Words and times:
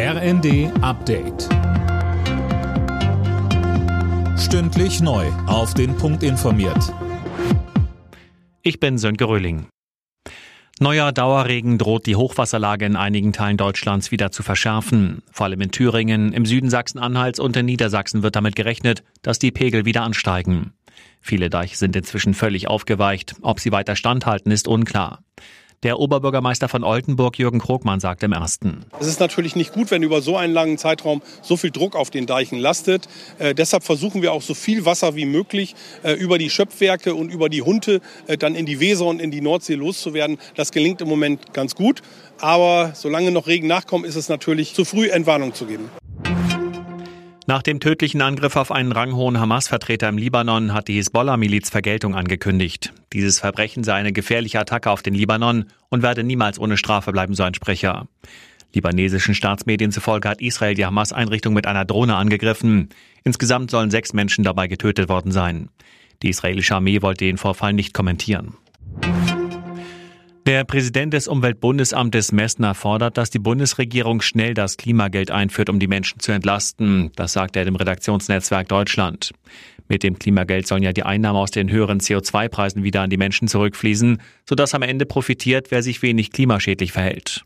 RND 0.00 0.70
Update. 0.80 1.48
Stündlich 4.38 5.00
neu. 5.00 5.26
Auf 5.48 5.74
den 5.74 5.96
Punkt 5.96 6.22
informiert. 6.22 6.94
Ich 8.62 8.78
bin 8.78 8.96
Sönke 8.98 9.24
Röhling. 9.24 9.66
Neuer 10.78 11.10
Dauerregen 11.10 11.78
droht 11.78 12.06
die 12.06 12.14
Hochwasserlage 12.14 12.86
in 12.86 12.94
einigen 12.94 13.32
Teilen 13.32 13.56
Deutschlands 13.56 14.12
wieder 14.12 14.30
zu 14.30 14.44
verschärfen. 14.44 15.24
Vor 15.32 15.46
allem 15.46 15.62
in 15.62 15.72
Thüringen, 15.72 16.32
im 16.32 16.46
Süden 16.46 16.70
Sachsen-Anhalts 16.70 17.40
und 17.40 17.56
in 17.56 17.66
Niedersachsen 17.66 18.22
wird 18.22 18.36
damit 18.36 18.54
gerechnet, 18.54 19.02
dass 19.22 19.40
die 19.40 19.50
Pegel 19.50 19.84
wieder 19.84 20.02
ansteigen. 20.02 20.74
Viele 21.20 21.50
Deiche 21.50 21.76
sind 21.76 21.96
inzwischen 21.96 22.34
völlig 22.34 22.68
aufgeweicht. 22.68 23.34
Ob 23.42 23.58
sie 23.58 23.72
weiter 23.72 23.96
standhalten, 23.96 24.52
ist 24.52 24.68
unklar. 24.68 25.24
Der 25.84 26.00
Oberbürgermeister 26.00 26.68
von 26.68 26.82
Oldenburg, 26.82 27.38
Jürgen 27.38 27.60
Krogmann, 27.60 28.00
sagt 28.00 28.24
im 28.24 28.32
ersten. 28.32 28.84
Es 28.98 29.06
ist 29.06 29.20
natürlich 29.20 29.54
nicht 29.54 29.72
gut, 29.72 29.92
wenn 29.92 30.02
über 30.02 30.20
so 30.20 30.36
einen 30.36 30.52
langen 30.52 30.76
Zeitraum 30.76 31.22
so 31.40 31.56
viel 31.56 31.70
Druck 31.70 31.94
auf 31.94 32.10
den 32.10 32.26
Deichen 32.26 32.58
lastet. 32.58 33.08
Äh, 33.38 33.54
deshalb 33.54 33.84
versuchen 33.84 34.20
wir 34.20 34.32
auch 34.32 34.42
so 34.42 34.54
viel 34.54 34.84
Wasser 34.84 35.14
wie 35.14 35.24
möglich 35.24 35.76
äh, 36.02 36.14
über 36.14 36.38
die 36.38 36.50
Schöpfwerke 36.50 37.14
und 37.14 37.30
über 37.30 37.48
die 37.48 37.62
Hunte 37.62 38.00
äh, 38.26 38.36
dann 38.36 38.56
in 38.56 38.66
die 38.66 38.80
Weser 38.80 39.06
und 39.06 39.20
in 39.20 39.30
die 39.30 39.40
Nordsee 39.40 39.74
loszuwerden. 39.74 40.38
Das 40.56 40.72
gelingt 40.72 41.00
im 41.00 41.08
Moment 41.08 41.52
ganz 41.52 41.76
gut. 41.76 42.02
Aber 42.40 42.92
solange 42.94 43.30
noch 43.30 43.46
Regen 43.46 43.68
nachkommt, 43.68 44.04
ist 44.04 44.16
es 44.16 44.28
natürlich 44.28 44.74
zu 44.74 44.84
früh, 44.84 45.08
Entwarnung 45.08 45.54
zu 45.54 45.66
geben. 45.66 45.90
Nach 47.48 47.62
dem 47.62 47.80
tödlichen 47.80 48.20
Angriff 48.20 48.56
auf 48.56 48.70
einen 48.70 48.92
ranghohen 48.92 49.40
Hamas-Vertreter 49.40 50.06
im 50.10 50.18
Libanon 50.18 50.74
hat 50.74 50.86
die 50.86 50.96
Hisbollah-Miliz 50.96 51.70
Vergeltung 51.70 52.14
angekündigt. 52.14 52.92
Dieses 53.14 53.40
Verbrechen 53.40 53.84
sei 53.84 53.94
eine 53.94 54.12
gefährliche 54.12 54.60
Attacke 54.60 54.90
auf 54.90 55.00
den 55.00 55.14
Libanon 55.14 55.64
und 55.88 56.02
werde 56.02 56.24
niemals 56.24 56.58
ohne 56.58 56.76
Strafe 56.76 57.10
bleiben, 57.10 57.32
so 57.32 57.44
ein 57.44 57.54
Sprecher. 57.54 58.06
Libanesischen 58.74 59.34
Staatsmedien 59.34 59.92
zufolge 59.92 60.28
hat 60.28 60.42
Israel 60.42 60.74
die 60.74 60.84
Hamas-Einrichtung 60.84 61.54
mit 61.54 61.66
einer 61.66 61.86
Drohne 61.86 62.16
angegriffen. 62.16 62.90
Insgesamt 63.24 63.70
sollen 63.70 63.90
sechs 63.90 64.12
Menschen 64.12 64.44
dabei 64.44 64.68
getötet 64.68 65.08
worden 65.08 65.32
sein. 65.32 65.70
Die 66.22 66.28
israelische 66.28 66.74
Armee 66.74 67.00
wollte 67.00 67.24
den 67.24 67.38
Vorfall 67.38 67.72
nicht 67.72 67.94
kommentieren. 67.94 68.58
Der 70.48 70.64
Präsident 70.64 71.12
des 71.12 71.28
Umweltbundesamtes 71.28 72.32
Messner 72.32 72.74
fordert, 72.74 73.18
dass 73.18 73.28
die 73.28 73.38
Bundesregierung 73.38 74.22
schnell 74.22 74.54
das 74.54 74.78
Klimageld 74.78 75.30
einführt, 75.30 75.68
um 75.68 75.78
die 75.78 75.88
Menschen 75.88 76.20
zu 76.20 76.32
entlasten. 76.32 77.12
Das 77.16 77.34
sagt 77.34 77.54
er 77.54 77.66
dem 77.66 77.76
Redaktionsnetzwerk 77.76 78.66
Deutschland. 78.66 79.32
Mit 79.88 80.02
dem 80.02 80.18
Klimageld 80.18 80.66
sollen 80.66 80.82
ja 80.82 80.94
die 80.94 81.02
Einnahmen 81.02 81.38
aus 81.38 81.50
den 81.50 81.70
höheren 81.70 82.00
CO2-Preisen 82.00 82.82
wieder 82.82 83.02
an 83.02 83.10
die 83.10 83.18
Menschen 83.18 83.46
zurückfließen, 83.46 84.22
sodass 84.48 84.74
am 84.74 84.80
Ende 84.80 85.04
profitiert, 85.04 85.70
wer 85.70 85.82
sich 85.82 86.00
wenig 86.00 86.32
klimaschädlich 86.32 86.92
verhält. 86.92 87.44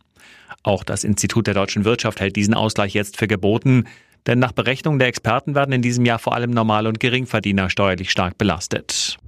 Auch 0.63 0.85
das 0.85 1.03
Institut 1.03 1.49
der 1.49 1.55
deutschen 1.55 1.85
Wirtschaft 1.85 2.21
hält 2.21 2.37
diesen 2.37 2.55
Ausgleich 2.55 2.95
jetzt 2.95 3.17
für 3.17 3.27
geboten, 3.27 3.89
denn 4.29 4.39
nach 4.39 4.53
Berechnungen 4.53 5.01
der 5.01 5.09
Experten 5.09 5.57
werden 5.57 5.73
in 5.73 5.83
diesem 5.83 6.05
Jahr 6.05 6.21
vor 6.21 6.37
allem 6.37 6.53
Normal- 6.53 6.87
und 6.87 7.01
Geringverdiener 7.01 7.69
steuerlich 7.69 8.13
stark 8.13 8.39
belastet. 8.39 9.19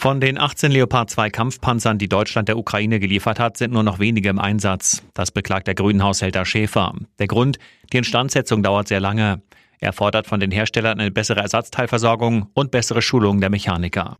Von 0.00 0.18
den 0.18 0.38
18 0.38 0.72
Leopard 0.72 1.10
2 1.10 1.28
Kampfpanzern, 1.28 1.98
die 1.98 2.08
Deutschland 2.08 2.48
der 2.48 2.56
Ukraine 2.56 3.00
geliefert 3.00 3.38
hat, 3.38 3.58
sind 3.58 3.74
nur 3.74 3.82
noch 3.82 3.98
wenige 3.98 4.30
im 4.30 4.38
Einsatz. 4.38 5.02
Das 5.12 5.30
beklagt 5.30 5.66
der 5.66 5.74
Grünenhaushälter 5.74 6.46
Schäfer. 6.46 6.94
Der 7.18 7.26
Grund, 7.26 7.58
die 7.92 7.98
Instandsetzung 7.98 8.62
dauert 8.62 8.88
sehr 8.88 9.00
lange. 9.00 9.42
Er 9.78 9.92
fordert 9.92 10.26
von 10.26 10.40
den 10.40 10.52
Herstellern 10.52 10.98
eine 10.98 11.10
bessere 11.10 11.40
Ersatzteilversorgung 11.40 12.48
und 12.54 12.70
bessere 12.70 13.02
Schulung 13.02 13.42
der 13.42 13.50
Mechaniker. 13.50 14.16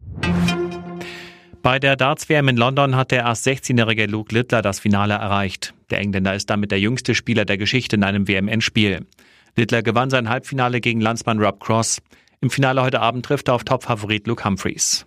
Bei 1.62 1.78
der 1.78 1.96
Darts-WM 1.96 2.48
in 2.48 2.58
London 2.58 2.94
hat 2.94 3.10
der 3.10 3.20
erst 3.20 3.46
16-jährige 3.46 4.04
Luke 4.04 4.34
Littler 4.34 4.60
das 4.60 4.80
Finale 4.80 5.14
erreicht. 5.14 5.72
Der 5.88 6.00
Engländer 6.00 6.34
ist 6.34 6.50
damit 6.50 6.72
der 6.72 6.80
jüngste 6.80 7.14
Spieler 7.14 7.46
der 7.46 7.56
Geschichte 7.56 7.96
in 7.96 8.04
einem 8.04 8.28
WM-Endspiel. 8.28 9.06
Littler 9.56 9.82
gewann 9.82 10.10
sein 10.10 10.28
Halbfinale 10.28 10.82
gegen 10.82 11.00
Landsmann 11.00 11.38
Rob 11.38 11.58
Cross. 11.58 12.02
Im 12.42 12.50
Finale 12.50 12.82
heute 12.82 13.00
Abend 13.00 13.24
trifft 13.24 13.48
er 13.48 13.54
auf 13.54 13.64
Topfavorit 13.64 14.26
Luke 14.26 14.44
Humphreys. 14.44 15.06